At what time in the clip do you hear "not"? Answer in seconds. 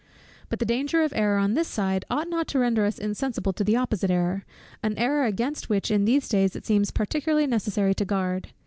2.27-2.47